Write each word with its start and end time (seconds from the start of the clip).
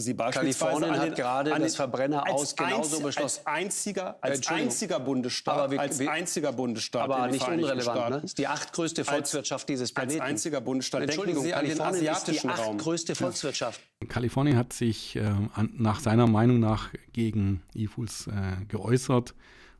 Sie 0.00 0.14
beispielsweise 0.14 0.70
Kalifornien 0.80 1.00
hat 1.00 1.16
gerade 1.16 1.50
das 1.50 1.76
Verbrenner 1.76 2.28
aus 2.28 2.56
genauso 2.56 3.00
beschlossen. 3.00 3.40
Als 3.44 3.46
einziger, 3.46 4.16
als 4.20 4.46
einziger 4.48 5.00
Bundesstaat, 5.00 5.58
Aber 5.58 5.70
wir- 5.72 5.80
als 5.80 6.00
einziger 6.00 6.52
Bundesstaat 6.52 7.02
aber 7.04 7.16
in 7.18 7.22
den 7.24 7.30
nicht 7.32 7.48
unrelevant. 7.48 8.10
Ne? 8.10 8.16
Ist 8.24 8.38
die 8.38 8.46
achtgrößte 8.46 9.04
Volkswirtschaft 9.04 9.68
dieses 9.68 9.90
als 9.90 9.94
Planeten. 9.94 10.20
einziger 10.22 10.60
Bundesstaat. 10.60 11.00
Denken 11.02 11.12
Entschuldigung, 11.12 11.44
Sie 11.44 11.54
an 11.54 11.64
den 11.64 11.76
Kalifornien 11.78 12.12
ist 12.12 12.26
die 12.26 12.30
asiatischen 12.32 12.50
achtgrößte 12.50 13.14
Volkswirtschaft. 13.14 13.80
Kalifornien 14.08 14.56
hat 14.56 14.72
sich 14.72 15.16
äh, 15.16 15.20
an, 15.54 15.70
nach 15.76 16.00
seiner 16.00 16.26
Meinung 16.26 16.60
nach 16.60 16.88
gegen 17.12 17.62
E-Fuels 17.74 18.26
äh, 18.28 18.64
geäußert 18.68 19.34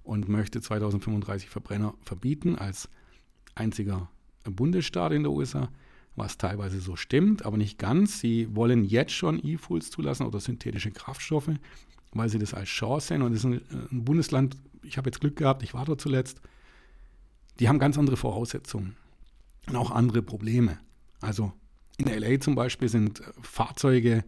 und 0.05 0.29
möchte 0.29 0.61
2035 0.61 1.49
Verbrenner 1.49 1.95
verbieten 2.03 2.57
als 2.57 2.89
einziger 3.55 4.09
Bundesstaat 4.45 5.13
in 5.13 5.23
der 5.23 5.33
USA, 5.33 5.69
was 6.17 6.39
teilweise 6.39 6.81
so 6.81 6.97
stimmt, 6.97 7.45
aber 7.45 7.57
nicht 7.57 7.79
ganz. 7.79 8.21
Sie 8.21 8.55
wollen 8.55 8.85
jetzt 8.85 9.13
schon 9.13 9.45
E-Fuels 9.45 9.91
zulassen 9.91 10.27
oder 10.27 10.41
synthetische 10.41 10.91
Kraftstoffe, 10.91 11.51
weil 12.13 12.29
sie 12.29 12.39
das 12.39 12.55
als 12.55 12.69
Chance 12.69 13.09
sehen. 13.09 13.23
Und 13.23 13.33
es 13.33 13.39
ist 13.41 13.45
ein, 13.47 13.63
ein 13.91 14.05
Bundesland, 14.05 14.57
ich 14.83 14.99
habe 14.99 15.09
jetzt 15.09 15.21
Glück 15.21 15.37
gehabt, 15.37 15.63
ich 15.63 15.75
war 15.75 15.85
dort 15.85 16.01
zuletzt, 16.01 16.41
die 17.59 17.69
haben 17.69 17.79
ganz 17.79 17.99
andere 17.99 18.17
Voraussetzungen 18.17 18.97
und 19.69 19.77
auch 19.77 19.91
andere 19.91 20.23
Probleme. 20.23 20.79
Also 21.21 21.53
in 21.99 22.07
LA 22.07 22.41
zum 22.41 22.55
Beispiel 22.55 22.89
sind 22.89 23.21
äh, 23.21 23.25
Fahrzeuge 23.41 24.25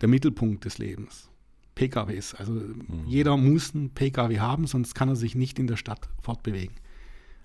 der 0.00 0.08
Mittelpunkt 0.08 0.64
des 0.64 0.78
Lebens. 0.78 1.30
PKWs. 1.74 2.34
Also 2.34 2.60
jeder 3.06 3.36
muss 3.36 3.74
einen 3.74 3.90
PKW 3.90 4.38
haben, 4.38 4.66
sonst 4.66 4.94
kann 4.94 5.08
er 5.08 5.16
sich 5.16 5.34
nicht 5.34 5.58
in 5.58 5.66
der 5.66 5.76
Stadt 5.76 6.08
fortbewegen. 6.20 6.76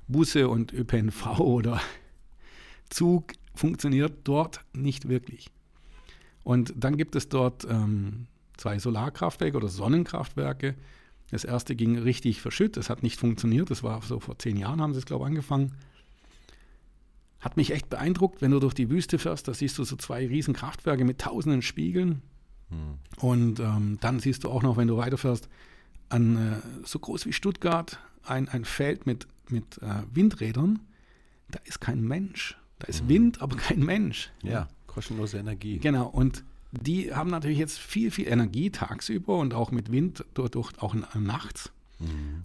Busse 0.08 0.50
und 0.50 0.74
ÖPNV 0.74 1.40
oder 1.40 1.82
Zug 2.90 3.34
funktioniert 3.56 4.14
dort 4.24 4.62
nicht 4.74 5.10
wirklich. 5.10 5.52
Und 6.44 6.74
dann 6.76 6.98
gibt 6.98 7.16
es 7.16 7.30
dort 7.30 7.66
ähm, 7.70 8.28
zwei 8.58 8.80
Solarkraftwerke 8.80 9.58
oder 9.58 9.68
Sonnenkraftwerke. 9.68 10.76
Das 11.32 11.44
erste 11.44 11.76
ging 11.76 11.98
richtig 11.98 12.42
verschütt, 12.42 12.78
das 12.78 12.90
hat 12.90 13.04
nicht 13.04 13.20
funktioniert. 13.20 13.70
Das 13.70 13.84
war 13.84 14.02
so 14.02 14.20
vor 14.20 14.40
zehn 14.40 14.58
Jahren, 14.58 14.82
haben 14.82 14.94
sie 14.94 15.00
es, 15.00 15.06
glaube 15.06 15.26
ich, 15.26 15.28
angefangen. 15.28 15.76
Hat 17.40 17.56
mich 17.56 17.72
echt 17.72 17.90
beeindruckt, 17.90 18.42
wenn 18.42 18.52
du 18.52 18.60
durch 18.60 18.74
die 18.74 18.90
Wüste 18.90 19.18
fährst, 19.18 19.48
da 19.48 19.54
siehst 19.54 19.78
du 19.78 19.84
so 19.84 19.96
zwei 19.96 20.28
riesen 20.28 20.54
Kraftwerke 20.54 21.06
mit 21.06 21.20
tausenden 21.22 21.62
Spiegeln. 21.62 22.22
Und 23.18 23.60
ähm, 23.60 23.98
dann 24.02 24.20
siehst 24.20 24.44
du 24.44 24.50
auch 24.50 24.64
noch, 24.64 24.78
wenn 24.78 24.88
du 24.88 24.98
weiterfährst, 24.98 25.48
an 26.10 26.54
äh, 26.54 26.86
so 26.86 27.00
groß 27.00 27.26
wie 27.26 27.34
Stuttgart 27.34 28.00
ein, 28.24 28.50
ein 28.50 28.66
Feld 28.66 29.06
mit, 29.06 29.28
mit 29.50 29.78
äh, 29.82 30.04
Windrädern. 30.14 30.80
Da 31.50 31.60
ist 31.66 31.80
kein 31.80 32.02
Mensch. 32.02 32.58
Da 32.80 32.88
ist 32.88 33.08
Wind, 33.08 33.42
aber 33.42 33.56
kein 33.58 33.80
Mensch. 33.80 34.32
Ja, 34.42 34.68
kostenlose 34.88 35.38
Energie. 35.38 35.80
Genau, 35.80 36.08
und 36.08 36.44
die 36.72 37.14
haben 37.14 37.30
natürlich 37.30 37.58
jetzt 37.58 37.80
viel, 37.80 38.12
viel 38.12 38.28
Energie 38.28 38.70
tagsüber 38.70 39.38
und 39.38 39.54
auch 39.54 39.72
mit 39.72 39.92
Wind 39.92 40.24
durch, 40.34 40.56
auch 40.56 40.96
nachts. 41.16 41.72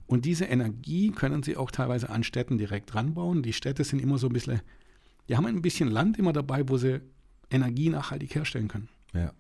Und 0.09 0.25
diese 0.25 0.47
Energie 0.47 1.13
können 1.13 1.45
sie 1.45 1.57
auch 1.57 1.71
teilweise 1.71 2.11
an 2.11 2.25
Städten 2.25 2.59
direkt 2.59 2.95
ranbauen. 2.97 3.45
Die 3.45 3.53
Städte 3.53 3.85
sind 3.85 4.01
immer 4.03 4.19
so 4.19 4.27
ein 4.27 4.33
bisschen, 4.33 4.61
die 5.29 5.37
haben 5.37 5.47
ein 5.47 5.63
bisschen 5.63 5.89
Land 5.89 6.19
immer 6.19 6.33
dabei, 6.33 6.69
wo 6.69 6.77
sie 6.77 7.01
Energie 7.51 7.89
nachhaltig 7.89 8.35
herstellen 8.35 8.67
können. 8.67 8.89
Ja. 9.13 9.33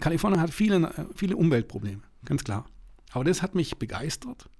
Kalifornien 0.00 0.40
hat 0.40 0.50
viele, 0.50 0.90
viele 1.14 1.36
Umweltprobleme, 1.36 2.02
ganz 2.24 2.42
klar. 2.42 2.66
Aber 3.12 3.22
das 3.22 3.42
hat 3.42 3.54
mich 3.54 3.76
begeistert. 3.76 4.50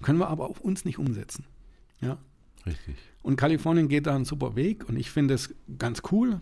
Können 0.00 0.18
wir 0.18 0.28
aber 0.28 0.48
auf 0.48 0.60
uns 0.60 0.86
nicht 0.86 0.98
umsetzen. 0.98 1.44
Ja. 2.00 2.16
Richtig. 2.66 2.96
Und 3.22 3.36
Kalifornien 3.36 3.88
geht 3.88 4.06
da 4.06 4.14
einen 4.14 4.24
super 4.24 4.56
Weg 4.56 4.88
und 4.88 4.96
ich 4.96 5.10
finde 5.10 5.34
es 5.34 5.54
ganz 5.78 6.02
cool, 6.10 6.40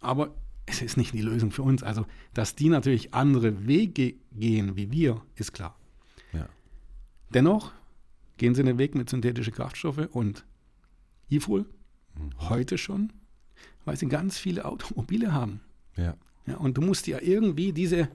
aber 0.00 0.34
es 0.66 0.82
ist 0.82 0.96
nicht 0.96 1.14
die 1.14 1.22
Lösung 1.22 1.50
für 1.50 1.62
uns. 1.62 1.82
Also, 1.82 2.06
dass 2.34 2.54
die 2.54 2.68
natürlich 2.68 3.14
andere 3.14 3.66
Wege 3.66 4.14
gehen 4.32 4.76
wie 4.76 4.90
wir, 4.90 5.22
ist 5.36 5.52
klar. 5.52 5.76
Ja. 6.32 6.48
Dennoch 7.30 7.72
gehen 8.36 8.54
sie 8.54 8.62
den 8.62 8.78
Weg 8.78 8.94
mit 8.94 9.08
synthetischen 9.08 9.52
Kraftstoffe 9.52 10.08
und 10.12 10.44
E-Fuel 11.30 11.66
heute 12.38 12.78
schon, 12.78 13.12
weil 13.84 13.96
sie 13.96 14.06
ganz 14.06 14.38
viele 14.38 14.64
Automobile 14.64 15.32
haben. 15.32 15.60
Ja. 15.96 16.16
Ja, 16.46 16.56
und 16.56 16.78
du 16.78 16.80
musst 16.80 17.06
ja 17.06 17.20
irgendwie 17.20 17.72
diese 17.72 18.08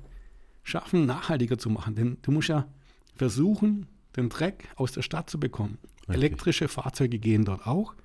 schaffen, 0.63 1.05
nachhaltiger 1.05 1.57
zu 1.57 1.69
machen. 1.69 1.95
Denn 1.95 2.17
du 2.21 2.31
musst 2.31 2.47
ja 2.47 2.67
versuchen, 3.15 3.85
den 4.15 4.29
Dreck 4.29 4.69
aus 4.75 4.91
der 4.91 5.03
Stadt 5.03 5.29
zu 5.29 5.39
bekommen. 5.39 5.77
Richtig. 6.13 6.23
Elektrische 6.23 6.67
Fahrzeuge 6.67 7.19
gehen 7.19 7.45
dort 7.45 7.67
auch, 7.67 7.95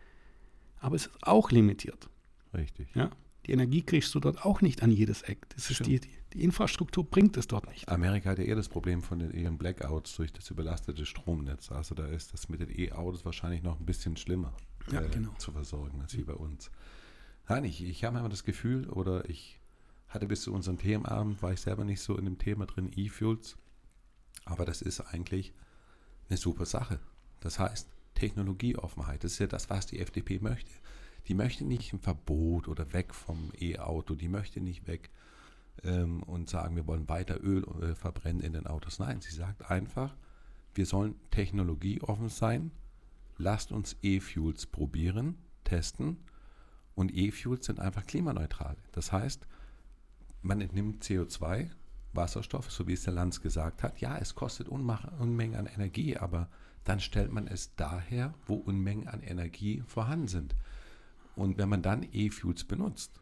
aber 0.81 0.97
es 0.97 1.07
ist 1.07 1.19
auch 1.23 1.51
limitiert. 1.51 2.09
Richtig. 2.55 2.89
Ja? 2.95 3.11
Die 3.47 3.53
Energie 3.53 3.83
kriegst 3.83 4.15
du 4.15 4.21
dort 4.21 4.45
auch 4.45 4.61
nicht 4.61 4.83
an 4.83 4.91
jedes 4.91 5.23
Eck. 5.23 5.49
Das 5.51 5.71
ist 5.71 5.87
die, 5.87 6.01
die, 6.01 6.43
Infrastruktur 6.43 7.05
bringt 7.05 7.37
es 7.39 7.47
dort 7.47 7.67
nicht. 7.69 7.89
Amerika 7.89 8.31
hat 8.31 8.39
ja 8.39 8.45
eher 8.45 8.57
das 8.57 8.69
Problem 8.69 9.03
von 9.03 9.19
den 9.19 9.33
ihren 9.33 9.57
Blackouts 9.57 10.17
durch 10.17 10.33
das 10.33 10.51
überlastete 10.51 11.07
Stromnetz. 11.07 11.73
Also 11.73 11.95
da 11.95 12.07
ist 12.07 12.35
das 12.35 12.51
mit 12.51 12.61
den 12.61 12.79
E-Autos 12.79 13.25
wahrscheinlich 13.25 13.63
noch 13.63 13.81
ein 13.81 13.87
bisschen 13.87 14.19
schlimmer 14.19 14.55
Ja, 14.93 15.01
genau. 15.01 15.33
zu 15.39 15.53
versorgen 15.53 16.03
als 16.03 16.13
hier 16.13 16.27
bei 16.27 16.35
uns. 16.35 16.71
Nein, 17.49 17.65
ich, 17.65 17.83
ich 17.83 18.05
habe 18.05 18.19
immer 18.19 18.29
das 18.29 18.45
Gefühl, 18.45 18.91
oder 18.91 19.29
ich 19.31 19.59
hatte 20.09 20.27
bis 20.27 20.43
zu 20.43 20.53
unserem 20.53 20.77
Themenabend, 20.77 21.43
war 21.43 21.53
ich 21.53 21.61
selber 21.61 21.85
nicht 21.85 22.03
so 22.03 22.17
in 22.19 22.27
dem 22.27 22.37
Thema 22.37 22.67
drin, 22.67 22.91
E-Fuels. 22.95 23.57
Aber 24.45 24.67
das 24.67 24.83
ist 24.83 25.01
eigentlich 25.01 25.55
eine 26.29 26.37
super 26.37 26.67
Sache. 26.67 27.01
Das 27.41 27.59
heißt, 27.59 27.89
Technologieoffenheit, 28.19 29.23
das 29.23 29.33
ist 29.33 29.39
ja 29.39 29.47
das, 29.47 29.71
was 29.71 29.87
die 29.87 30.01
FDP 30.01 30.41
möchte. 30.41 30.71
Die 31.29 31.35
möchte 31.35 31.65
nicht 31.65 31.93
ein 31.93 32.01
Verbot 32.01 32.69
oder 32.69 32.93
weg 32.93 33.15
vom 33.15 33.53
E-Auto, 33.61 34.15
die 34.15 34.29
möchte 34.29 34.61
nicht 34.61 34.87
weg 34.87 35.11
ähm, 35.85 36.23
und 36.25 36.49
sagen, 36.49 36.75
wir 36.75 36.87
wollen 36.87 37.09
weiter 37.09 37.43
Öl 37.43 37.65
äh, 37.83 37.95
verbrennen 37.95 38.43
in 38.43 38.53
den 38.53 38.67
Autos. 38.67 38.99
Nein, 38.99 39.21
sie 39.21 39.35
sagt 39.35 39.71
einfach, 39.71 40.17
wir 40.75 40.87
sollen 40.87 41.15
technologieoffen 41.31 42.29
sein, 42.29 42.73
lasst 43.37 43.73
uns 43.73 43.97
E-Fuels 44.03 44.67
probieren, 44.67 45.37
testen 45.65 46.17
und 46.95 47.15
E-Fuels 47.15 47.67
sind 47.67 47.79
einfach 47.79 48.07
klimaneutral. 48.07 48.77
Das 48.93 49.13
heißt, 49.13 49.47
man 50.43 50.61
entnimmt 50.61 51.05
CO2, 51.05 51.71
Wasserstoff, 52.13 52.71
so 52.71 52.89
wie 52.89 52.95
es 52.95 53.03
der 53.03 53.13
Lanz 53.13 53.41
gesagt 53.41 53.83
hat. 53.83 54.01
Ja, 54.01 54.17
es 54.19 54.35
kostet 54.35 54.69
Unmengen 54.69 55.55
an 55.55 55.67
Energie, 55.67 56.17
aber 56.17 56.49
dann 56.89 57.01
stellt 57.01 57.31
man 57.31 57.47
es 57.47 57.75
daher, 57.77 58.33
wo 58.47 58.55
Unmengen 58.55 59.09
an 59.09 59.21
Energie 59.23 59.83
vorhanden 59.87 60.27
sind. 60.27 60.55
Und 61.37 61.59
wenn 61.59 61.69
man 61.69 61.83
dann 61.83 62.07
E-Fuels 62.13 62.65
benutzt, 62.65 63.21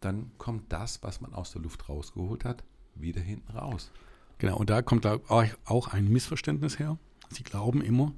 dann 0.00 0.32
kommt 0.36 0.72
das, 0.72 1.02
was 1.02 1.20
man 1.20 1.32
aus 1.32 1.52
der 1.52 1.62
Luft 1.62 1.88
rausgeholt 1.88 2.44
hat, 2.44 2.64
wieder 2.96 3.20
hinten 3.20 3.52
raus. 3.52 3.92
Genau, 4.38 4.58
und 4.58 4.68
da 4.68 4.82
kommt 4.82 5.04
da 5.04 5.20
auch- 5.28 5.88
ein 5.88 6.08
Missverständnis 6.08 6.80
her. 6.80 6.98
Sie 7.30 7.44
glauben 7.44 7.82
immer, 7.82 8.12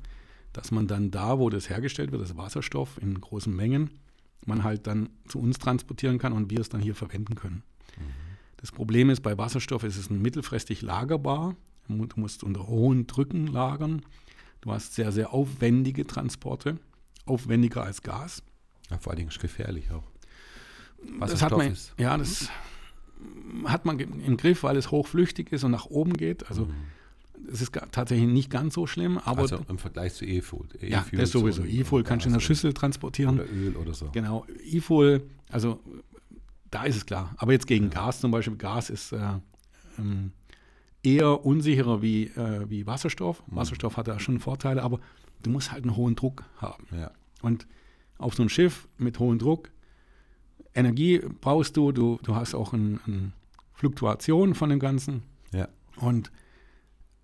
dass 0.54 0.70
man 0.70 0.86
dann 0.88 1.10
da, 1.10 1.38
wo 1.38 1.50
das 1.50 1.68
hergestellt 1.68 2.10
wird, 2.10 2.22
das 2.22 2.38
Wasserstoff 2.38 2.98
in 3.00 3.20
großen 3.20 3.54
Mengen, 3.54 3.90
man 4.46 4.64
halt 4.64 4.86
dann 4.86 5.10
zu 5.28 5.38
uns 5.38 5.58
transportieren 5.58 6.18
kann 6.18 6.32
und 6.32 6.50
wir 6.50 6.60
es 6.60 6.70
dann 6.70 6.80
hier 6.80 6.94
verwenden 6.94 7.34
können. 7.34 7.62
Das 8.56 8.72
Problem 8.72 9.10
ist, 9.10 9.20
bei 9.22 9.36
Wasserstoff 9.36 9.84
ist 9.84 9.98
es 9.98 10.08
mittelfristig 10.08 10.80
lagerbar. 10.80 11.54
Du 11.86 12.08
musst 12.16 12.42
unter 12.42 12.66
hohen 12.66 13.06
Drücken 13.06 13.46
lagern. 13.46 14.02
Du 14.66 14.72
hast 14.72 14.94
sehr, 14.96 15.12
sehr 15.12 15.32
aufwendige 15.32 16.04
Transporte, 16.08 16.78
aufwendiger 17.24 17.84
als 17.84 18.02
Gas. 18.02 18.42
Ja, 18.90 18.98
vor 18.98 19.12
allen 19.12 19.18
Dingen 19.18 19.28
ist 19.28 19.38
gefährlich 19.38 19.92
auch. 19.92 20.02
Das 21.20 21.40
hat 21.40 21.52
man, 21.52 21.70
ist. 21.70 21.94
ja, 21.98 22.16
das 22.18 22.48
hat 23.66 23.84
man 23.84 24.00
im 24.00 24.36
Griff, 24.36 24.64
weil 24.64 24.76
es 24.76 24.90
hochflüchtig 24.90 25.52
ist 25.52 25.62
und 25.62 25.70
nach 25.70 25.86
oben 25.86 26.14
geht. 26.14 26.48
Also 26.50 26.68
es 27.52 27.62
ist 27.62 27.78
tatsächlich 27.92 28.26
nicht 28.28 28.50
ganz 28.50 28.74
so 28.74 28.88
schlimm, 28.88 29.18
aber 29.18 29.42
also 29.42 29.64
im 29.68 29.78
Vergleich 29.78 30.14
zu 30.14 30.24
E-Fuel. 30.24 30.66
ja, 30.80 30.98
E-Fuel 31.02 31.20
das 31.20 31.30
sowieso. 31.30 31.62
so- 31.62 31.68
E-Fuel 31.68 32.02
kannst 32.02 32.24
du 32.24 32.30
in 32.30 32.32
der 32.32 32.38
Gas 32.40 32.46
Schüssel 32.46 32.72
transportieren. 32.72 33.36
Oder 33.38 33.48
Öl 33.48 33.76
oder 33.76 33.94
so. 33.94 34.10
Genau, 34.10 34.46
E-Fuel, 34.64 35.22
also 35.48 35.78
da 36.72 36.82
ist 36.82 36.96
es 36.96 37.06
klar. 37.06 37.32
Aber 37.36 37.52
jetzt 37.52 37.68
gegen 37.68 37.88
Gas 37.88 38.18
zum 38.20 38.32
Beispiel, 38.32 38.56
Gas 38.56 38.90
ist 38.90 39.12
äh, 39.12 39.20
ähm, 39.96 40.32
eher 41.06 41.46
unsicherer 41.46 42.02
wie, 42.02 42.24
äh, 42.24 42.68
wie 42.68 42.86
Wasserstoff. 42.86 43.42
Mhm. 43.46 43.56
Wasserstoff 43.56 43.96
hat 43.96 44.08
da 44.08 44.18
schon 44.18 44.40
Vorteile, 44.40 44.82
aber 44.82 45.00
du 45.42 45.50
musst 45.50 45.70
halt 45.70 45.84
einen 45.84 45.96
hohen 45.96 46.16
Druck 46.16 46.44
haben. 46.58 46.86
Ja. 46.92 47.12
Und 47.42 47.66
auf 48.18 48.34
so 48.34 48.42
ein 48.42 48.48
Schiff 48.48 48.88
mit 48.98 49.18
hohem 49.20 49.38
Druck, 49.38 49.70
Energie 50.74 51.22
brauchst 51.40 51.76
du, 51.76 51.92
du, 51.92 52.18
du 52.22 52.34
hast 52.34 52.54
auch 52.54 52.72
eine 52.72 52.98
ein 53.06 53.32
Fluktuation 53.72 54.54
von 54.54 54.68
dem 54.68 54.80
Ganzen. 54.80 55.22
Ja. 55.52 55.68
Und 55.96 56.32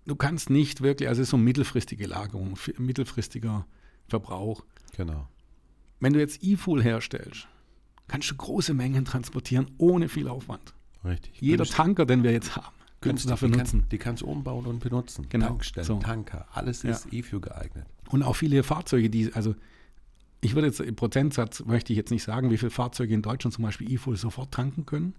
du 0.05 0.15
kannst 0.15 0.49
nicht 0.49 0.81
wirklich, 0.81 1.09
also 1.09 1.21
es 1.21 1.27
ist 1.27 1.31
so 1.31 1.37
mittelfristige 1.37 2.07
Lagerung, 2.07 2.57
mittelfristiger 2.77 3.65
Verbrauch. 4.07 4.63
Genau. 4.95 5.27
Wenn 5.99 6.13
du 6.13 6.19
jetzt 6.19 6.43
E-Fuel 6.43 6.81
herstellst, 6.83 7.47
kannst 8.07 8.29
du 8.31 8.35
große 8.35 8.73
Mengen 8.73 9.05
transportieren 9.05 9.71
ohne 9.77 10.09
viel 10.09 10.27
Aufwand. 10.27 10.73
Richtig. 11.03 11.33
Jeder 11.41 11.65
Tanker, 11.65 12.05
den 12.05 12.23
wir 12.23 12.31
jetzt 12.31 12.55
haben, 12.55 12.75
kannst 13.03 13.25
du 13.25 13.29
günstig. 13.29 13.29
dafür 13.29 13.47
die 13.49 13.57
nutzen. 13.57 13.79
Kann, 13.81 13.89
die 13.89 13.97
kannst 13.97 14.21
du 14.21 14.25
umbauen 14.27 14.65
und 14.65 14.79
benutzen. 14.79 15.25
Genau. 15.29 15.47
Tankstellen, 15.47 15.85
So. 15.87 15.99
Tanker, 15.99 16.47
alles 16.53 16.83
Ja. 16.83 16.91
ist 16.91 17.07
E-Fuel 17.11 17.41
geeignet. 17.41 17.85
Und 18.09 18.23
auch 18.23 18.35
viele 18.35 18.63
Fahrzeuge, 18.63 19.09
die, 19.09 19.33
also 19.33 19.55
ich 20.41 20.55
würde 20.55 20.67
jetzt 20.67 20.79
im 20.81 20.95
Prozentsatz, 20.95 21.63
möchte 21.65 21.93
ich 21.93 21.97
jetzt 21.97 22.11
nicht 22.11 22.23
sagen, 22.23 22.51
wie 22.51 22.57
viele 22.57 22.69
Fahrzeuge 22.71 23.13
in 23.13 23.21
Deutschland 23.21 23.53
zum 23.53 23.63
Beispiel 23.63 23.91
E-Fuel 23.91 24.17
sofort 24.17 24.51
tanken 24.51 24.85
können. 24.85 25.13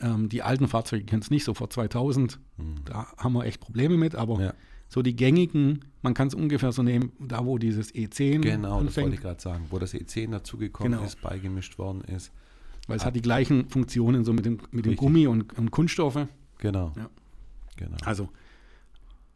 Ähm, 0.00 0.28
die 0.28 0.42
alten 0.42 0.68
Fahrzeuge 0.68 1.04
kennen 1.04 1.22
es 1.22 1.30
nicht, 1.30 1.44
so 1.44 1.54
vor 1.54 1.70
2000, 1.70 2.38
da 2.84 3.06
haben 3.16 3.32
wir 3.32 3.44
echt 3.44 3.60
Probleme 3.60 3.96
mit, 3.96 4.14
aber 4.14 4.36
Hm. 4.36 4.42
Ja. 4.44 4.54
so 4.88 5.02
die 5.02 5.16
gängigen, 5.16 5.84
man 6.02 6.14
kann 6.14 6.28
es 6.28 6.34
ungefähr 6.34 6.70
so 6.72 6.82
nehmen, 6.84 7.10
da 7.18 7.44
wo 7.44 7.58
dieses 7.58 7.92
E10 7.92 8.40
Genau, 8.40 8.52
das 8.62 8.62
wollte 8.70 8.86
anfängt, 8.86 9.14
ich 9.14 9.20
gerade 9.20 9.40
sagen. 9.40 9.66
Wo 9.70 9.78
das 9.80 9.92
E10 9.94 10.30
dazugekommen 10.30 10.92
Genau. 10.92 11.04
ist, 11.04 11.20
beigemischt 11.20 11.78
worden 11.78 12.02
ist. 12.02 12.30
weil 12.86 12.96
es 12.96 13.04
hat 13.04 13.14
die 13.16 13.20
gleichen 13.22 13.68
Funktionen 13.68 14.24
so 14.24 14.32
mit 14.32 14.46
dem, 14.46 14.54
mit 14.70 14.86
dem 14.86 14.90
Richtig. 14.92 14.96
Gummi 14.98 15.26
und, 15.26 15.58
und 15.58 15.70
Kunststoffe. 15.72 16.26
Genau. 16.58 16.92
Ja. 16.96 17.08
genau. 17.76 17.96
Also 18.04 18.28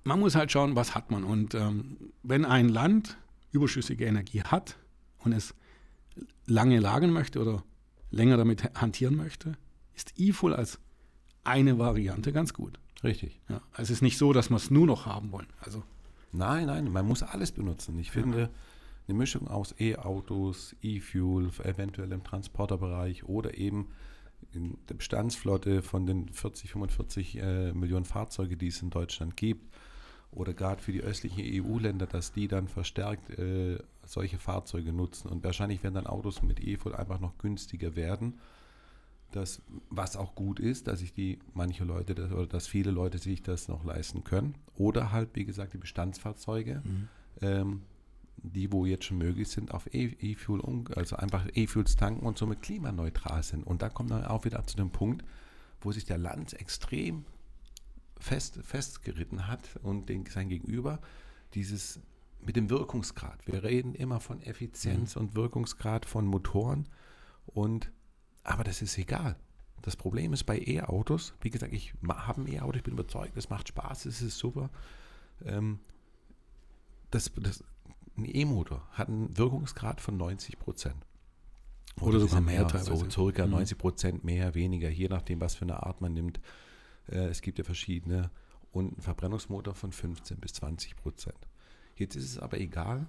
man 0.05 0.21
muss 0.21 0.35
halt 0.35 0.51
schauen, 0.51 0.77
was 0.77 0.95
hat 0.95 1.11
man. 1.11 1.25
Und 1.25 1.55
ähm, 1.55 1.97
wenn 2.23 2.45
ein 2.45 2.69
Land 2.69 3.17
überschüssige 3.53 4.05
Energie 4.05 4.43
hat 4.43 4.77
und 5.19 5.33
es 5.33 5.55
lange 6.47 6.81
lagern 6.81 7.11
möchte 7.11 7.41
oder 7.41 7.63
länger 8.11 8.37
damit 8.37 8.65
hantieren 8.75 9.17
möchte, 9.17 9.57
ist 9.95 10.15
E-Full 10.17 10.55
als 10.55 10.81
eine 11.45 11.79
Variante 11.79 12.33
ganz 12.33 12.53
gut. 12.55 12.79
Richtig. 13.03 13.41
Ja, 13.49 13.61
es 13.77 13.91
ist 13.91 14.03
nicht 14.03 14.19
so, 14.19 14.33
dass 14.33 14.51
wir 14.51 14.57
es 14.57 14.71
nur 14.71 14.87
noch 14.87 15.07
haben 15.07 15.33
wollen. 15.33 15.49
Also 15.61 15.83
Nein, 16.33 16.67
nein, 16.67 16.91
man 16.91 17.07
muss 17.07 17.23
alles 17.23 17.53
benutzen. 17.53 17.99
Ich 17.99 18.11
finde, 18.11 18.51
eine 19.07 19.19
Mischung 19.19 19.49
aus 19.49 19.75
E-Autos, 19.79 20.75
E-Fuel, 20.81 21.51
eventuell 21.63 22.11
im 22.13 22.25
Transporterbereich 22.25 23.25
oder 23.25 23.57
eben 23.57 23.89
in 24.53 24.79
der 24.89 24.95
Bestandsflotte 24.95 25.83
von 25.83 26.07
den 26.07 26.29
40, 26.29 26.71
45 26.71 27.39
äh, 27.39 27.73
Millionen 27.73 28.05
Fahrzeuge, 28.05 28.57
die 28.57 28.69
es 28.69 28.83
in 28.83 28.91
Deutschland 28.91 29.37
gibt, 29.37 29.75
oder 30.31 30.55
gerade 30.55 30.83
für 30.83 30.93
die 30.93 31.03
östlichen 31.03 31.43
EU-Länder, 31.45 32.07
dass 32.07 32.33
die 32.33 32.49
dann 32.49 32.67
verstärkt 32.67 33.31
äh, 33.39 33.79
solche 34.05 34.39
Fahrzeuge 34.39 34.93
nutzen. 34.93 35.29
Und 35.29 35.45
wahrscheinlich 35.45 35.83
werden 35.83 35.95
dann 35.95 36.07
Autos 36.07 36.43
mit 36.43 36.61
E-Fuel 36.61 36.95
einfach 36.95 37.21
noch 37.21 37.37
günstiger 37.37 37.97
werden. 37.97 38.39
Das, 39.31 39.63
was 39.91 40.17
auch 40.17 40.35
gut 40.35 40.59
ist, 40.59 40.87
dass 40.87 41.01
sich 41.01 41.13
die 41.13 41.39
manche 41.53 41.85
Leute 41.85 42.15
das, 42.15 42.33
oder 42.33 42.47
dass 42.47 42.67
viele 42.67 42.91
Leute 42.91 43.19
sich 43.19 43.43
das 43.43 43.69
noch 43.69 43.85
leisten 43.85 44.25
können. 44.25 44.55
Oder 44.75 45.13
halt, 45.13 45.31
wie 45.35 45.45
gesagt, 45.45 45.75
die 45.75 45.79
Bestandsfahrzeuge, 45.79 46.83
ähm, 47.43 47.83
die 48.43 48.73
wo 48.73 48.87
jetzt 48.87 49.05
schon 49.05 49.19
möglich 49.19 49.49
sind, 49.49 49.73
auf 49.73 49.93
E- 49.95 50.17
E-Fuel, 50.21 50.61
um, 50.61 50.85
also 50.97 51.17
einfach 51.17 51.47
E-Fuels 51.55 51.97
tanken 51.97 52.27
und 52.27 52.39
somit 52.39 52.63
klimaneutral 52.63 53.43
sind. 53.43 53.65
Und 53.65 53.83
da 53.83 53.89
kommt 53.89 54.11
dann 54.11 54.25
auch 54.25 54.45
wieder 54.45 54.65
zu 54.67 54.77
dem 54.77 54.91
Punkt, 54.91 55.25
wo 55.81 55.93
sich 55.93 56.05
der 56.05 56.19
Land 56.19 56.55
extrem 56.55 57.25
fest, 58.19 58.59
festgeritten 58.63 59.47
hat 59.47 59.77
und 59.83 60.09
den, 60.09 60.27
sein 60.27 60.49
Gegenüber 60.49 61.01
dieses 61.55 62.01
mit 62.45 62.57
dem 62.57 62.71
Wirkungsgrad. 62.71 63.47
Wir 63.47 63.63
reden 63.63 63.95
immer 63.95 64.19
von 64.19 64.43
Effizienz 64.43 65.15
und 65.17 65.37
Wirkungsgrad 65.37 66.07
von 66.07 66.27
Motoren 66.27 66.89
und 67.47 67.93
aber 68.43 68.65
das 68.65 68.83
ist 68.83 68.99
egal. 68.99 69.37
Das 69.83 69.97
Problem 69.97 70.33
ist 70.33 70.45
bei 70.45 70.59
E-Autos, 70.59 71.35
wie 71.41 71.51
gesagt, 71.51 71.73
ich 71.73 71.95
habe 72.09 72.41
ein 72.41 72.49
E-Auto, 72.49 72.77
ich 72.77 72.83
bin 72.83 72.95
überzeugt, 72.95 73.37
es 73.37 73.51
macht 73.51 73.69
Spaß, 73.69 74.07
es 74.07 74.23
ist 74.23 74.39
super. 74.39 74.71
Ähm, 75.45 75.79
das, 77.11 77.31
das, 77.37 77.63
ein 78.17 78.25
E-Motor 78.27 78.87
hat 78.93 79.09
einen 79.09 79.37
Wirkungsgrad 79.37 80.01
von 80.01 80.17
90 80.17 80.59
Prozent. 80.59 81.07
Oder 82.01 82.21
sogar 82.21 82.41
mehr 82.41 82.63
So 82.63 82.79
teilweise. 82.79 83.11
circa 83.11 83.47
Mhm. 83.47 83.53
90 83.53 83.79
Prozent 83.79 84.25
mehr, 84.25 84.55
weniger, 84.55 84.89
je 84.91 85.09
nachdem, 85.09 85.41
was 85.41 85.55
für 85.55 85.63
eine 85.63 85.83
Art 85.83 86.01
man 86.01 86.15
nimmt. 86.15 86.41
Äh, 87.09 87.27
es 87.27 87.43
gibt 87.43 87.59
ja 87.59 87.65
verschiedene. 87.65 88.31
Und 88.71 88.97
ein 88.97 89.03
Verbrennungsmotor 89.03 89.75
von 89.75 89.93
15 89.93 90.39
bis 90.39 90.55
20 90.55 90.97
Prozent. 90.97 91.37
Jetzt 91.97 92.17
ist 92.17 92.25
es 92.25 92.39
aber 92.39 92.59
egal, 92.59 93.07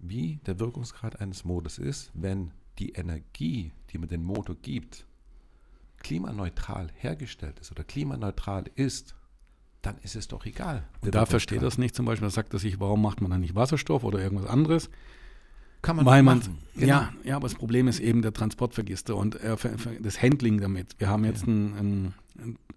wie 0.00 0.40
der 0.46 0.58
Wirkungsgrad 0.58 1.20
eines 1.20 1.44
Motors 1.44 1.78
ist, 1.78 2.10
wenn 2.14 2.50
die 2.78 2.92
Energie, 2.92 3.72
die 3.90 3.98
man 3.98 4.08
den 4.08 4.24
Motor 4.24 4.56
gibt, 4.56 5.06
klimaneutral 5.98 6.88
hergestellt 6.96 7.60
ist 7.60 7.70
oder 7.70 7.84
klimaneutral 7.84 8.64
ist, 8.74 9.14
dann 9.82 9.96
ist 10.02 10.14
es 10.16 10.28
doch 10.28 10.44
egal. 10.46 10.84
und 11.00 11.14
da 11.14 11.24
versteht 11.26 11.62
er 11.62 11.68
es 11.68 11.78
nicht 11.78 11.94
zum 11.94 12.04
Beispiel, 12.06 12.26
da 12.26 12.30
sagt 12.30 12.52
er 12.52 12.58
sich, 12.58 12.80
warum 12.80 13.00
macht 13.02 13.20
man 13.20 13.30
dann 13.30 13.40
nicht 13.40 13.54
Wasserstoff 13.54 14.04
oder 14.04 14.18
irgendwas 14.20 14.46
anderes? 14.46 14.90
Kann 15.82 15.96
man 15.96 16.04
Weil 16.04 16.20
doch 16.20 16.24
man, 16.26 16.38
machen. 16.38 16.58
Genau. 16.74 16.86
ja, 16.86 17.12
ja, 17.24 17.36
aber 17.36 17.48
das 17.48 17.56
Problem 17.56 17.88
ist 17.88 18.00
eben 18.00 18.20
der 18.20 18.34
Transportvergister 18.34 19.16
und 19.16 19.36
äh, 19.36 19.56
das 20.00 20.20
Handling 20.20 20.60
damit. 20.60 20.94
Wir 20.98 21.08
haben 21.08 21.24
jetzt 21.24 21.46
ein, 21.46 21.74
ein, 21.78 22.14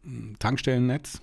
ein 0.05 0.35
Tankstellennetz, 0.39 1.19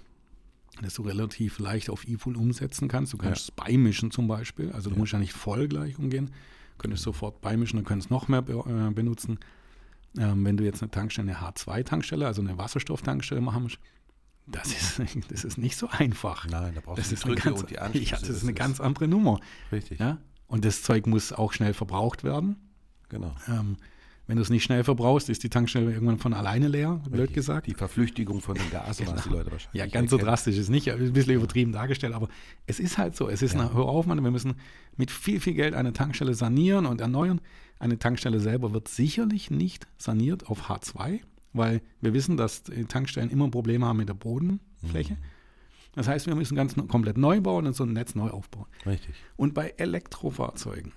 das 0.83 0.95
du 0.95 1.03
relativ 1.03 1.59
leicht 1.59 1.89
auf 1.89 2.07
E-Fuel 2.07 2.37
umsetzen 2.37 2.87
kannst. 2.89 3.15
Du 3.15 3.17
kannst 3.17 3.43
es 3.45 3.51
beimischen 3.51 4.11
zum 4.11 4.29
Beispiel. 4.29 4.71
Also 4.73 4.91
du 4.91 4.97
Ja. 4.97 5.01
musst 5.01 5.13
ja 5.13 5.19
nicht 5.19 5.33
voll 5.33 5.69
gleich 5.69 5.99
umgehen. 5.99 6.31
Könntest 6.77 7.03
sofort 7.03 7.41
beimischen 7.41 7.79
und 7.79 7.87
könntest 7.87 8.11
noch 8.11 8.29
mehr 8.29 8.43
be 8.43 8.53
äh, 8.67 8.93
benutzen. 8.93 9.39
Ähm, 10.19 10.45
wenn 10.45 10.59
du 10.59 10.65
jetzt 10.65 10.83
eine 10.83 10.91
Tankstelle, 10.91 11.35
eine 11.35 11.39
H2-Tankstelle, 11.51 12.27
also 12.27 12.43
eine 12.43 12.59
Wasserstofftankstelle 12.59 13.41
machen 13.41 13.63
musst, 13.63 13.79
das 14.53 14.69
ist, 14.69 15.01
das 15.31 15.45
ist 15.45 15.59
nicht 15.59 15.77
so 15.77 15.89
einfach. 15.91 16.47
Nein, 16.49 16.75
da 16.75 16.81
brauchst 16.81 16.99
das 17.01 17.09
du 17.09 17.15
ist 17.15 17.25
die 17.25 17.29
eine 17.29 17.35
Drücke 17.37 17.49
ganz, 17.51 17.61
und 17.61 17.71
die 17.71 17.79
Anschlüsse. 17.81 18.11
ja, 18.11 18.19
das 18.21 18.29
ist 18.29 18.43
eine 18.43 18.55
ganz 18.55 18.81
andere 18.81 19.09
Nummer. 19.09 19.41
Richtig, 19.73 19.99
Ja? 20.01 20.19
Und 20.47 20.65
das 20.65 20.83
Zeug 20.83 21.07
muss 21.07 21.33
auch 21.33 21.53
schnell 21.53 21.75
verbraucht 21.75 22.25
werden. 22.25 22.57
genau. 23.09 23.35
Ähm, 23.49 23.77
wenn 24.27 24.37
du 24.37 24.43
es 24.43 24.51
nicht 24.51 24.63
schnell 24.63 24.85
verbrauchst, 24.85 25.29
ist 25.29 25.43
die 25.43 25.49
Tankstelle 25.49 25.93
irgendwann 25.93 26.19
von 26.19 26.33
alleine 26.35 26.69
leer, 26.69 27.01
blöd 27.09 27.21
Richtig. 27.23 27.35
gesagt. 27.35 27.67
Die 27.67 27.75
Verflüchtigung 27.75 28.41
von 28.41 28.55
den 28.55 28.71
Gasen, 28.71 29.07
was 29.09 29.25
die 29.25 29.29
Leute 29.29 29.51
wahrscheinlich 29.51 29.75
ja, 29.81 29.87
ganz 29.87 30.11
so 30.11 30.17
erkennen. 30.17 30.29
drastisch 30.29 30.57
ist 30.57 30.69
nicht, 30.69 30.89
ein 30.89 31.13
bisschen 31.13 31.35
übertrieben 31.35 31.73
dargestellt, 31.73 32.15
aber 32.15 32.29
es 32.67 32.79
ist 32.79 32.97
halt 32.97 33.17
so. 33.17 33.29
Es 33.29 33.43
ist 33.43 33.55
Ja. 33.55 33.61
eine, 33.63 33.75
hör 33.75 33.87
auf, 33.87 34.07
Mann, 34.07 34.23
wir 34.23 34.31
müssen 34.31 34.55
mit 34.97 35.11
viel, 35.11 35.41
viel 35.41 35.55
Geld 35.55 35.75
eine 35.75 35.93
Tankstelle 35.93 36.35
sanieren 36.35 36.87
und 36.87 37.01
erneuern. 37.01 37.41
Eine 37.81 37.99
Tankstelle 37.99 38.39
selber 38.39 38.73
wird 38.73 38.87
sicherlich 38.87 39.51
nicht 39.51 39.89
saniert 39.99 40.47
auf 40.47 40.69
H2, 40.71 41.21
weil 41.53 41.83
wir 42.01 42.13
wissen, 42.15 42.37
dass 42.37 42.63
Tankstellen 42.89 43.31
immer 43.31 43.51
Probleme 43.51 43.87
haben 43.87 43.99
mit 43.99 44.09
der 44.09 44.15
Bodenfläche. 44.15 45.17
Das 45.93 46.07
heißt, 46.07 46.27
wir 46.27 46.37
müssen 46.37 46.55
ganz 46.55 46.77
komplett 46.89 47.19
neu 47.19 47.41
bauen 47.41 47.67
und 47.67 47.75
so 47.75 47.85
ein 47.85 47.93
Netz 47.93 48.15
neu 48.15 48.31
aufbauen. 48.31 48.67
Richtig. 48.87 49.15
Und 49.37 49.55
bei 49.55 49.75
Elektrofahrzeugen, 49.77 50.93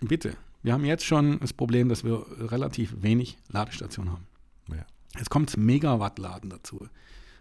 bitte, 0.00 0.36
wir 0.62 0.72
haben 0.72 0.84
jetzt 0.84 1.04
schon 1.04 1.38
das 1.40 1.52
Problem, 1.52 1.88
dass 1.88 2.04
wir 2.04 2.24
relativ 2.50 3.02
wenig 3.02 3.38
Ladestationen 3.48 4.12
haben. 4.12 4.26
Ja. 4.68 4.86
Jetzt 5.16 5.30
kommt 5.30 5.56
Megawattladen 5.56 6.50
dazu 6.50 6.88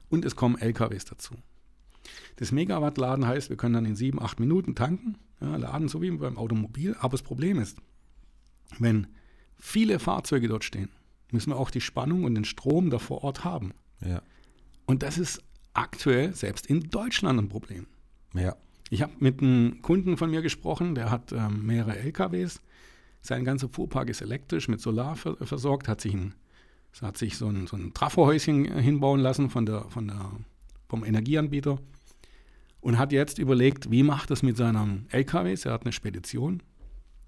und 0.10 0.26
es 0.26 0.36
kommen 0.36 0.58
LKWs 0.58 1.06
dazu. 1.06 1.36
Das 2.38 2.52
Megawattladen 2.52 3.26
heißt, 3.26 3.50
wir 3.50 3.58
können 3.58 3.74
dann 3.76 3.86
in 3.86 3.96
sieben, 3.96 4.22
acht 4.22 4.40
Minuten 4.40 4.76
tanken, 4.76 5.18
ja, 5.42 5.56
laden, 5.56 5.88
so 5.88 6.02
wie 6.02 6.12
beim 6.12 6.38
Automobil. 6.38 6.96
Aber 7.00 7.12
das 7.12 7.22
Problem 7.22 7.60
ist, 7.60 7.78
wenn 8.78 9.08
viele 9.58 10.00
Fahrzeuge 10.00 10.48
dort 10.48 10.64
stehen, 10.64 10.90
müssen 11.34 11.52
wir 11.52 11.58
auch 11.58 11.72
die 11.72 11.82
Spannung 11.82 12.24
und 12.24 12.36
den 12.36 12.46
Strom 12.46 12.90
da 12.90 13.00
vor 13.00 13.24
Ort 13.24 13.44
haben. 13.44 13.74
Ja. 14.06 14.22
Und 14.86 15.04
das 15.04 15.18
ist 15.18 15.44
aktuell 15.74 16.34
selbst 16.34 16.68
in 16.68 16.90
Deutschland 16.90 17.40
ein 17.40 17.50
Problem. 17.50 17.88
Ja. 18.34 18.56
Ich 18.90 19.02
habe 19.02 19.14
mit 19.20 19.42
einem 19.42 19.82
Kunden 19.82 20.18
von 20.18 20.32
mir 20.32 20.42
gesprochen, 20.42 20.96
der 20.96 21.12
hat 21.12 21.32
ähm, 21.32 21.66
mehrere 21.66 21.98
LKWs. 22.00 22.62
Sein 23.22 23.46
ganzer 23.46 23.70
Fuhrpark 23.70 24.10
ist 24.10 24.22
elektrisch 24.22 24.68
mit 24.68 24.82
Solar 24.82 25.16
ver 25.16 25.36
versorgt, 25.38 25.88
hat 25.88 26.02
sich, 26.02 26.14
ein, 26.14 26.34
hat 27.02 27.18
sich 27.18 27.38
so, 27.38 27.48
ein, 27.48 27.68
so 27.68 27.78
ein 27.78 27.94
Trafohäuschen 27.94 28.66
äh, 28.66 28.82
hinbauen 28.82 29.20
lassen 29.20 29.50
von 29.50 29.66
der, 29.66 29.84
von 29.90 30.08
der, 30.08 30.32
vom 30.88 31.04
Energieanbieter 31.04 31.80
und 32.82 32.98
hat 32.98 33.12
jetzt 33.12 33.38
überlegt, 33.38 33.92
wie 33.92 34.04
macht 34.04 34.32
das 34.32 34.42
mit 34.42 34.58
seinem 34.58 35.06
LKWs? 35.10 35.66
Er 35.66 35.74
hat 35.74 35.84
eine 35.84 35.92
Spedition. 35.92 36.64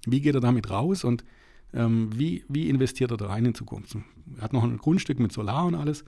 Wie 0.07 0.21
geht 0.21 0.33
er 0.33 0.41
damit 0.41 0.69
raus 0.71 1.03
und 1.03 1.23
ähm, 1.73 2.09
wie, 2.17 2.43
wie 2.47 2.69
investiert 2.69 3.11
er 3.11 3.17
da 3.17 3.27
rein 3.27 3.45
in 3.45 3.55
Zukunft? 3.55 3.95
Er 4.37 4.41
hat 4.41 4.53
noch 4.53 4.63
ein 4.63 4.77
Grundstück 4.77 5.19
mit 5.19 5.31
Solar 5.31 5.65
und 5.65 5.75
alles. 5.75 6.03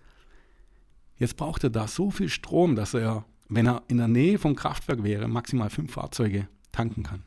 Jetzt 1.18 1.38
braucht 1.38 1.64
er 1.64 1.70
da 1.70 1.88
so 1.88 2.12
viel 2.12 2.30
Strom, 2.30 2.76
dass 2.76 2.94
er, 2.94 3.26
wenn 3.50 3.68
er 3.68 3.84
in 3.88 3.98
der 3.98 4.08
Nähe 4.08 4.38
vom 4.38 4.56
Kraftwerk 4.56 5.04
wäre, 5.04 5.28
maximal 5.28 5.70
fünf 5.70 5.94
Fahrzeuge 5.94 6.48
tanken 6.72 7.04
kann. 7.04 7.24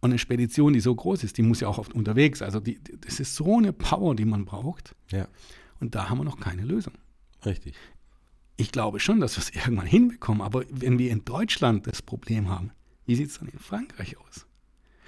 Und 0.00 0.12
eine 0.12 0.18
Spedition, 0.18 0.72
die 0.72 0.80
so 0.80 0.94
groß 0.94 1.24
ist, 1.24 1.36
die 1.36 1.42
muss 1.42 1.60
ja 1.60 1.68
auch 1.68 1.78
oft 1.78 1.92
unterwegs. 1.92 2.42
Also 2.42 2.60
die, 2.60 2.78
das 3.00 3.18
ist 3.18 3.34
so 3.34 3.58
eine 3.58 3.72
Power, 3.72 4.14
die 4.14 4.24
man 4.24 4.44
braucht. 4.44 4.94
Ja. 5.10 5.26
Und 5.80 5.94
da 5.94 6.08
haben 6.08 6.18
wir 6.18 6.24
noch 6.24 6.38
keine 6.38 6.62
Lösung. 6.62 6.94
Richtig. 7.44 7.74
Ich 8.56 8.72
glaube 8.72 9.00
schon, 9.00 9.20
dass 9.20 9.36
wir 9.36 9.42
es 9.42 9.50
irgendwann 9.50 9.86
hinbekommen. 9.86 10.42
Aber 10.42 10.64
wenn 10.70 10.98
wir 10.98 11.10
in 11.10 11.24
Deutschland 11.24 11.86
das 11.86 12.02
Problem 12.02 12.48
haben, 12.48 12.70
wie 13.04 13.14
sieht 13.14 13.30
es 13.30 13.38
dann 13.38 13.48
in 13.48 13.58
Frankreich 13.58 14.16
aus? 14.18 14.46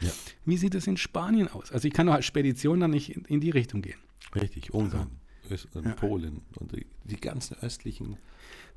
Ja. 0.00 0.10
Wie 0.44 0.56
sieht 0.56 0.74
es 0.74 0.86
in 0.86 0.96
Spanien 0.96 1.48
aus? 1.48 1.72
Also 1.72 1.88
ich 1.88 1.94
kann 1.94 2.06
doch 2.06 2.14
als 2.14 2.24
Spedition 2.26 2.80
dann 2.80 2.90
nicht 2.92 3.16
in, 3.16 3.24
in 3.24 3.40
die 3.40 3.50
Richtung 3.50 3.82
gehen. 3.82 3.98
Richtig. 4.34 4.72
Ungarn, 4.72 5.10
Öst 5.50 5.74
und 5.74 5.86
Ja. 5.86 5.92
Polen 5.94 6.42
und 6.56 6.72
die, 6.72 6.86
die 7.04 7.16
ganzen 7.20 7.56
östlichen 7.58 8.16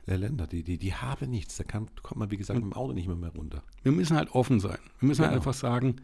äh, 0.07 0.15
Länder, 0.15 0.47
die, 0.47 0.63
die, 0.63 0.77
die 0.77 0.93
haben 0.95 1.29
nichts. 1.29 1.57
Da 1.57 1.63
kann, 1.63 1.89
kommt 2.01 2.17
man, 2.19 2.31
wie 2.31 2.37
gesagt, 2.37 2.57
mit 2.59 2.65
dem 2.65 2.73
Auto 2.73 2.93
nicht 2.93 3.07
mehr, 3.07 3.15
mehr 3.15 3.29
runter. 3.29 3.63
Wir 3.83 3.91
müssen 3.91 4.17
halt 4.17 4.31
offen 4.31 4.59
sein. 4.59 4.77
Wir 4.99 5.07
müssen 5.07 5.21
halt 5.21 5.31
Genau. 5.31 5.41
einfach 5.41 5.53
sagen, 5.53 5.97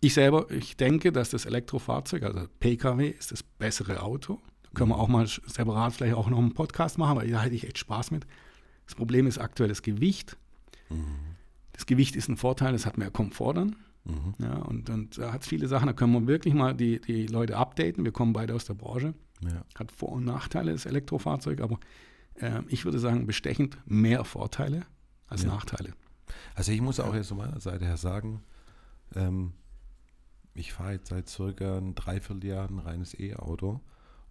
ich 0.00 0.14
selber, 0.14 0.50
ich 0.50 0.76
denke, 0.76 1.12
dass 1.12 1.30
das 1.30 1.44
Elektrofahrzeug, 1.46 2.22
also 2.24 2.46
Pkw, 2.60 3.08
ist 3.08 3.32
das 3.32 3.42
bessere 3.42 4.02
Auto. 4.02 4.40
Da 4.62 4.70
können 4.74 4.90
wir 4.90 4.98
auch 4.98 5.08
mal 5.08 5.26
separat 5.26 5.94
vielleicht 5.94 6.14
auch 6.14 6.28
noch 6.28 6.38
einen 6.38 6.54
Podcast 6.54 6.98
machen, 6.98 7.16
weil 7.16 7.30
da 7.30 7.42
hätte 7.42 7.54
ich 7.54 7.64
echt 7.64 7.78
Spaß 7.78 8.10
mit. 8.10 8.26
Das 8.86 8.94
Problem 8.94 9.26
ist 9.26 9.38
aktuell 9.38 9.68
das 9.68 9.82
Gewicht. 9.82 10.36
Das 11.72 11.86
Gewicht 11.86 12.16
ist 12.16 12.28
ein 12.28 12.36
Vorteil, 12.36 12.72
das 12.72 12.84
hat 12.84 12.98
mehr 12.98 13.10
Komfort 13.10 13.54
dann. 13.54 13.76
Mhm. 14.04 14.34
Ja, 14.38 14.56
und, 14.56 14.90
und 14.90 15.18
da 15.18 15.32
hat 15.32 15.42
es 15.42 15.48
viele 15.48 15.68
Sachen, 15.68 15.86
da 15.86 15.92
können 15.92 16.12
wir 16.12 16.26
wirklich 16.26 16.54
mal 16.54 16.74
die, 16.74 17.00
die 17.00 17.26
Leute 17.26 17.56
updaten. 17.56 18.04
Wir 18.04 18.12
kommen 18.12 18.32
beide 18.32 18.54
aus 18.54 18.64
der 18.64 18.74
Branche. 18.74 19.14
Ja. 19.42 19.64
Hat 19.76 19.92
Vor- 19.92 20.12
und 20.12 20.24
Nachteile, 20.24 20.72
das 20.72 20.86
Elektrofahrzeug, 20.86 21.60
aber 21.60 21.78
äh, 22.34 22.62
ich 22.68 22.84
würde 22.84 22.98
sagen, 22.98 23.26
bestechend 23.26 23.78
mehr 23.86 24.24
Vorteile 24.24 24.82
als 25.28 25.42
Ja. 25.42 25.48
Nachteile. 25.48 25.92
Also 26.54 26.72
ich 26.72 26.80
muss 26.80 27.00
auch 27.00 27.14
jetzt 27.14 27.28
von 27.28 27.38
meiner 27.38 27.60
Seite 27.60 27.84
her 27.84 27.96
sagen, 27.96 28.42
ähm, 29.14 29.52
ich 30.54 30.72
fahre 30.72 30.92
jetzt 30.92 31.08
seit 31.08 31.28
circa 31.28 31.78
ein 31.78 31.94
Dreivierteljahr 31.94 32.68
ein 32.68 32.78
reines 32.78 33.18
E-Auto 33.18 33.80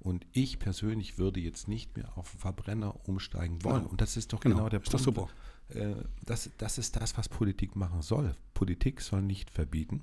und 0.01 0.25
ich 0.31 0.59
persönlich 0.59 1.17
würde 1.17 1.39
jetzt 1.39 1.67
nicht 1.67 1.95
mehr 1.95 2.17
auf 2.17 2.27
Verbrenner 2.27 3.07
umsteigen 3.07 3.63
wollen. 3.63 3.81
Genau. 3.81 3.89
Und 3.91 4.01
das 4.01 4.17
ist 4.17 4.33
doch 4.33 4.39
Genau, 4.39 4.55
genau, 4.57 4.69
der 4.69 4.81
ist 4.81 4.93
doch 4.93 5.03
Punkt. 5.03 5.31
super. 5.69 5.79
Äh, 5.79 5.95
das, 6.25 6.49
das 6.57 6.77
ist 6.77 6.95
das, 6.95 7.17
was 7.17 7.29
Politik 7.29 7.75
machen 7.75 8.01
soll. 8.01 8.35
Politik 8.53 9.01
soll 9.01 9.21
nicht 9.21 9.49
verbieten, 9.51 10.01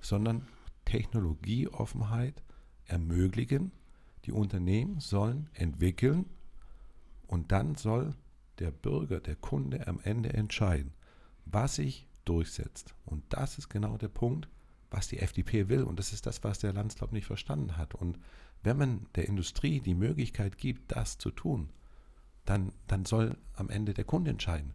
sondern 0.00 0.46
Technologieoffenheit 0.86 2.42
ermöglichen. 2.86 3.72
Die 4.24 4.32
Unternehmen 4.32 5.00
sollen 5.00 5.48
entwickeln 5.52 6.26
und 7.26 7.52
dann 7.52 7.74
soll 7.74 8.14
der 8.58 8.70
Bürger, 8.70 9.20
der 9.20 9.36
Kunde 9.36 9.86
am 9.86 10.00
Ende 10.02 10.32
entscheiden, 10.32 10.92
was 11.44 11.76
sich 11.76 12.08
durchsetzt. 12.24 12.94
Und 13.04 13.22
das 13.28 13.58
ist 13.58 13.68
genau 13.68 13.98
der 13.98 14.08
Punkt, 14.08 14.48
was 14.90 15.08
die 15.08 15.18
FDP 15.18 15.68
will. 15.68 15.82
Und 15.82 15.98
das 15.98 16.12
ist 16.12 16.26
das, 16.26 16.42
was 16.42 16.58
der 16.58 16.72
Landslaub 16.72 17.12
nicht 17.12 17.26
verstanden 17.26 17.76
hat. 17.76 17.94
Und 17.94 18.18
wenn 18.62 18.76
man 18.76 19.06
der 19.14 19.28
Industrie 19.28 19.80
die 19.80 19.94
Möglichkeit 19.94 20.58
gibt, 20.58 20.96
das 20.96 21.18
zu 21.18 21.30
tun, 21.30 21.70
dann, 22.44 22.72
dann 22.86 23.04
soll 23.04 23.36
am 23.54 23.70
Ende 23.70 23.94
der 23.94 24.04
Kunde 24.04 24.30
entscheiden. 24.30 24.74